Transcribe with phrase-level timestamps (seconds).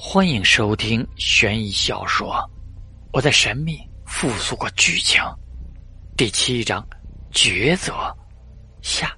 [0.00, 2.32] 欢迎收听悬疑小说
[3.12, 5.20] 《我在神秘复苏过剧情》
[6.16, 6.86] 第七章
[7.32, 7.92] 抉择
[8.80, 9.12] 下。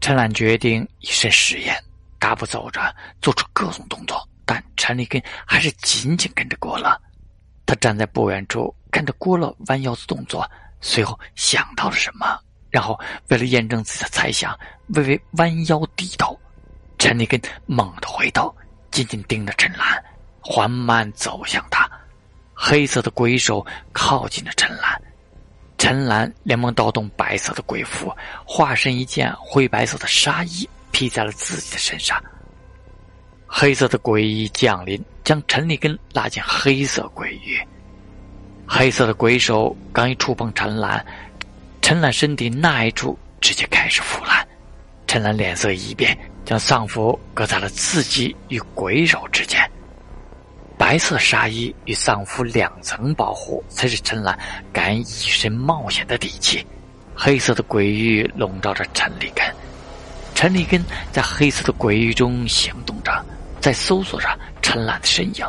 [0.00, 1.80] 陈兰决定以身试验，
[2.18, 2.92] 大步走着，
[3.22, 7.00] 做出各种动作，但陈立根还是紧紧跟着过了。
[7.66, 10.48] 他站在不远处，看着郭乐弯腰的动作，
[10.80, 12.38] 随后想到了什么，
[12.70, 12.98] 然后
[13.28, 14.56] 为了验证自己的猜想，
[14.94, 16.38] 微微弯腰低头。
[16.98, 18.54] 陈立根猛地回头，
[18.90, 20.02] 紧紧盯着陈兰，
[20.40, 21.90] 缓慢走向他。
[22.54, 25.02] 黑色的鬼手靠近了陈兰。
[25.76, 28.10] 陈兰连忙调动白色的鬼符，
[28.46, 32.18] 化身一件灰白色的纱衣，披在了自己的身上。
[33.46, 37.58] 黑色的鬼衣降临，将陈立根拉进黑色鬼域。
[38.66, 41.04] 黑色的鬼手刚一触碰陈兰，
[41.80, 44.46] 陈兰身体那一处直接开始腐烂。
[45.06, 49.58] 陈兰脸色一变，将丧服搁在了自己与鬼手之间。
[50.76, 54.38] 白色纱衣与丧服两层保护，才是陈兰
[54.72, 56.66] 敢以身冒险的底气。
[57.14, 59.42] 黑色的鬼域笼罩着陈立根，
[60.34, 63.24] 陈立根在黑色的鬼域中行动着，
[63.66, 64.28] 在搜索着
[64.62, 65.44] 陈兰的身影。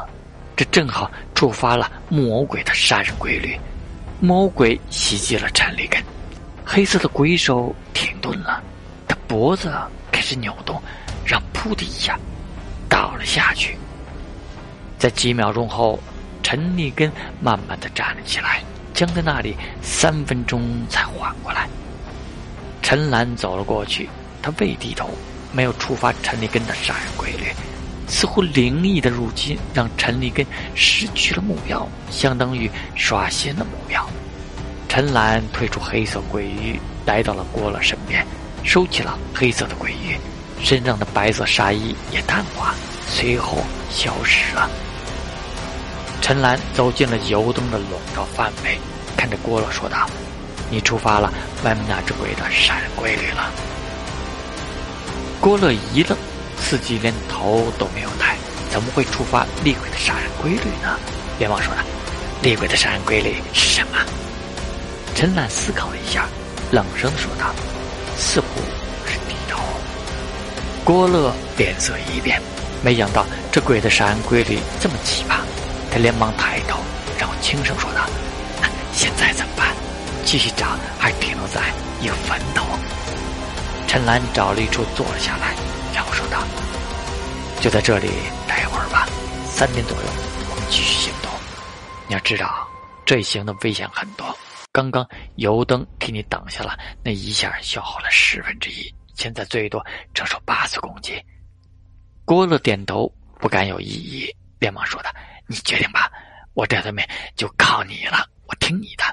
[0.56, 3.56] 这正好触发了木偶鬼的杀人规律。
[4.20, 6.04] 木偶鬼袭击了陈立根，
[6.66, 8.60] 黑色的鬼手停顿了，
[9.08, 9.72] 他脖子
[10.12, 10.82] 开始扭动，
[11.24, 12.18] 让噗的一下
[12.90, 13.78] 倒了下去。
[14.98, 16.00] 在几秒钟后，
[16.42, 18.64] 陈立根慢慢的站了起来，
[18.96, 21.70] 僵在那里三分钟才缓过来。
[22.82, 24.10] 陈兰走了过去，
[24.42, 25.08] 他未低头，
[25.52, 27.54] 没有触发陈立根的杀人规律，
[28.08, 34.08] 似乎灵异的入侵让陈立根失去了目标，相当于刷新了目标。
[34.88, 38.26] 陈兰退出黑色鬼域，来到了郭乐身边，
[38.64, 40.18] 收起了黑色的鬼域，
[40.64, 42.74] 身上的白色纱衣也淡化，
[43.06, 43.58] 随后
[43.92, 44.70] 消失了。
[46.22, 48.80] 陈兰走进了油灯的笼罩范围，
[49.16, 50.10] 看着郭乐说道
[50.72, 51.32] ：“你触发了
[51.64, 53.52] 外面那只鬼的杀人规律了。”
[55.40, 56.18] 郭乐一愣，
[56.58, 58.36] 自己连头都没有抬，
[58.70, 60.98] 怎么会触发厉鬼的杀人规律呢？
[61.40, 61.82] 连忙说道
[62.42, 63.98] ：“厉鬼的杀人规律是什么？”
[65.16, 66.28] 陈兰思考了一下，
[66.72, 67.54] 冷声说道
[68.18, 68.48] ：“似乎
[69.06, 69.60] 是低头。”
[70.84, 72.42] 郭乐脸色一变，
[72.84, 75.38] 没想到这鬼的杀人规律这么奇葩。
[75.92, 76.80] 他连忙抬头，
[77.18, 78.02] 然后轻声说道
[78.94, 79.76] ：“现在怎么办？
[80.26, 80.68] 继续找，
[81.00, 81.62] 还停留在
[82.02, 82.66] 一个坟头？”
[83.88, 85.56] 陈兰找了一处坐了下来，
[86.18, 86.44] 说道
[87.62, 88.10] ：“就在这里
[88.48, 89.08] 待一会儿吧，
[89.46, 90.04] 三点左右
[90.50, 91.32] 我们继续行动。
[92.08, 92.68] 你要知道，
[93.06, 94.36] 这一行的危险很多。
[94.72, 99.86] 刚刚油灯替你挡下了那一下，消耗了十分之一，现在最多
[100.16, 101.24] 承受八次攻击。”
[102.26, 103.08] 郭乐点头，
[103.40, 105.12] 不敢有异议，连忙说道。
[105.46, 106.12] 你决定吧，
[106.56, 109.04] 我这方面就靠你了，我听你的。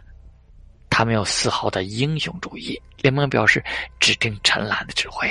[0.88, 3.62] 他没有丝毫的英雄主义，连忙表示
[4.00, 5.30] 只听陈兰的指挥。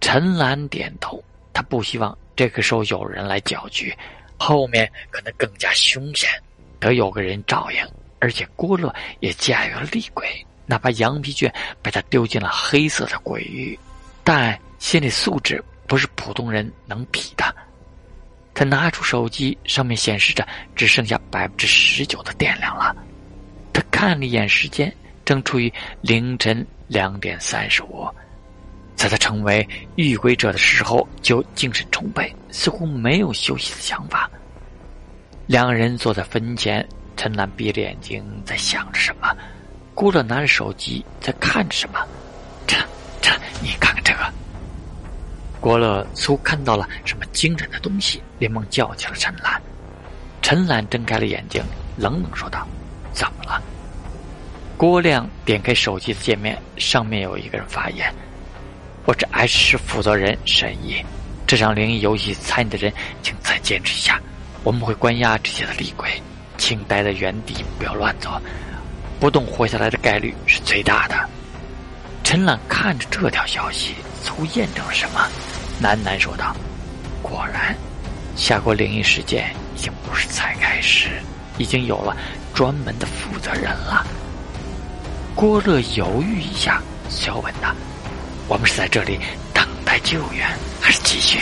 [0.00, 1.22] 陈兰点头，
[1.52, 3.96] 他不希望这个时候有人来搅局，
[4.38, 6.28] 后面可能更加凶险，
[6.78, 7.86] 得有个人照应。
[8.18, 10.26] 而且郭乐也驾驭了厉鬼，
[10.66, 13.78] 哪怕羊皮卷被他丢进了黑色的鬼域，
[14.22, 17.54] 但心理素质不是普通人能比的。
[18.52, 20.46] 他拿出手机，上面显示着
[20.76, 22.94] 只剩下百分之十九的电量了。
[23.72, 24.94] 他看了一眼时间，
[25.24, 25.72] 正处于
[26.02, 28.06] 凌晨两点三十五。
[29.00, 29.66] 在他成为
[29.96, 34.30] 遇鬼者的时候，就精神充沛，似乎没有休息的想法。
[35.46, 39.34] 两人坐在坟前，陈兰闭着眼睛在想着什么，
[39.94, 41.98] 郭乐拿着手机在看着什么。
[42.66, 42.76] 这
[43.22, 44.30] 这，你看看这个。
[45.62, 49.58] 郭乐似乎看到了什么惊人的东西，连忙叫起了陈兰。
[50.42, 51.62] 陈兰睁开了眼睛，
[51.96, 52.68] 冷冷说道
[53.14, 53.62] ：“怎么了？”
[54.76, 58.12] 郭亮点开手机的界面，上面有一个人发言
[59.06, 61.02] ：“我是 H 市负责人沈毅，
[61.46, 62.92] 这场灵异游戏参与的人，
[63.22, 64.20] 请再坚持一下。
[64.62, 66.20] 我们会关押这些的厉鬼，
[66.58, 68.30] 请待在原地，不要乱走，
[69.18, 71.16] 不动活下来的概率是最大的。”
[72.22, 75.26] 陈朗看着这条消息，似乎验证了什么。
[75.82, 76.54] 喃喃说道
[77.22, 77.74] ：“果然，
[78.36, 81.08] 夏国灵异事件已经不是才开始，
[81.56, 82.14] 已经有了
[82.52, 84.06] 专门的负责人了。”
[85.34, 87.74] 郭乐犹豫一下，小问道
[88.50, 89.20] ：“我们是在这里
[89.54, 90.44] 等待救援，
[90.80, 91.38] 还是继续？”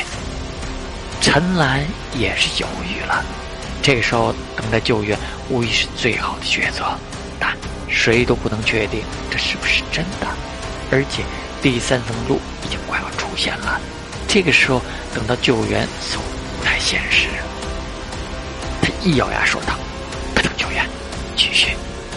[1.23, 1.83] 陈兰
[2.15, 3.25] 也是犹豫了，
[3.83, 5.19] 这个时候等待救援
[5.49, 6.85] 无疑是最好的选择，
[7.41, 7.57] 但
[7.89, 9.01] 谁都不能确定
[9.31, 10.27] 这是不是真的。
[10.93, 11.23] 而且
[11.63, 13.81] 第三层路已经快要出现了，
[14.29, 14.83] 这个时候
[15.15, 16.23] 等到救援似乎
[16.59, 17.29] 不太现实。
[18.83, 19.79] 他一咬牙说道
[20.37, 20.87] ：“不等救援，
[21.35, 21.69] 继续，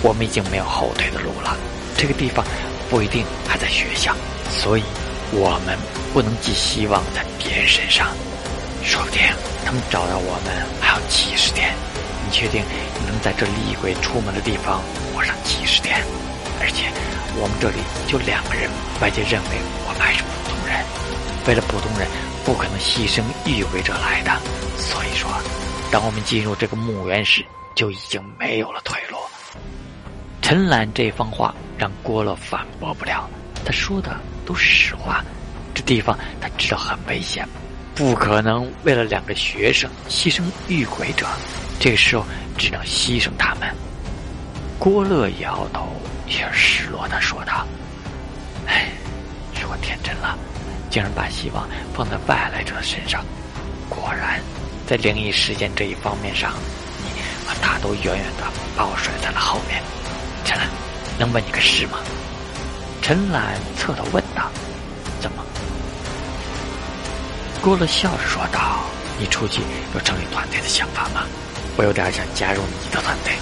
[0.02, 1.56] 我们已经没有后退的路了。
[1.98, 2.46] 这个地方
[2.92, 4.14] 不一定还在学校，
[4.50, 4.84] 所以
[5.32, 5.78] 我们
[6.14, 8.10] 不能寄希望在别人身上。
[8.84, 9.22] 说不定
[9.64, 11.74] 他们找到我们还要几十天。
[12.26, 12.62] 你确定
[13.00, 14.82] 你能在这厉鬼出门的地方
[15.16, 16.04] 活上几十天？
[16.60, 16.92] 而且
[17.40, 17.78] 我们这里
[18.08, 19.50] 就两个人，外界认为
[19.88, 20.84] 我们还是普通人。
[21.48, 22.06] 为了普通人，
[22.44, 24.32] 不可能牺牲遇鬼者来的。
[24.78, 25.32] 所以说。”
[25.90, 29.18] 当我们进入这个墓园时，就已经没有了退路。
[30.42, 33.28] 陈岚这番话让郭乐反驳不了，
[33.66, 35.26] 他说的都是实话。
[35.74, 37.44] 这地方他知道很危险，
[37.96, 41.26] 不可能为了两个学生牺牲遇鬼者。
[41.80, 42.24] 这个时候
[42.56, 43.68] 只能牺牲他们。
[44.78, 45.88] 郭乐摇头，
[46.28, 47.66] 也失落的说道
[48.70, 48.90] ：“唉，
[49.56, 50.38] 是我天真了，
[50.92, 53.26] 竟然把希望放在外来者身上。
[53.90, 54.40] 果然。”
[54.86, 56.54] 在灵异事件这一方面上，
[57.04, 58.44] 你和他都远远的
[58.76, 59.82] 把我甩在了后面。
[60.44, 60.68] 陈兰，
[61.22, 62.00] 能问你个事吗？
[63.00, 64.50] 陈兰侧头问道
[65.22, 65.46] ：“怎么？”
[67.62, 68.80] 郭乐笑着说道
[69.22, 69.62] ：“你出去
[69.94, 71.28] 有成立团队的想法吗？
[71.78, 73.34] 我有点想加入你的团队。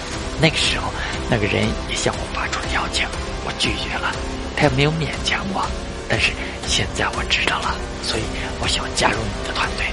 [0.42, 0.92] 那个时候，
[1.30, 3.08] 那个人也向我发出了邀请，
[3.46, 4.14] 我拒绝了。
[4.58, 5.66] 他也没有勉强我，
[6.10, 6.34] 但是
[6.68, 8.24] 现在我知道了，所以
[8.60, 9.86] 我想加入你的团队。”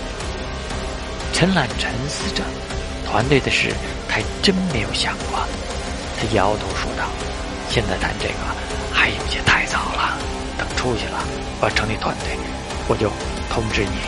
[1.33, 2.43] 陈岚沉思着，
[3.09, 3.73] 团队的事，
[4.09, 5.39] 他真没有想过。
[6.19, 7.07] 他摇头说道
[7.77, 8.35] ：“现在谈这个
[8.91, 10.17] 还有些太早了，
[10.57, 11.19] 等出去了，
[11.61, 12.39] 我成立团队，
[12.89, 13.11] 我就
[13.51, 13.99] 通知你。”